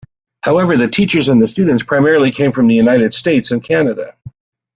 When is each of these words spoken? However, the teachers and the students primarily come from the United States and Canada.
However, 0.41 0.77
the 0.77 0.87
teachers 0.87 1.29
and 1.29 1.39
the 1.39 1.45
students 1.45 1.83
primarily 1.83 2.31
come 2.31 2.51
from 2.51 2.65
the 2.65 2.73
United 2.73 3.13
States 3.13 3.51
and 3.51 3.63
Canada. 3.63 4.15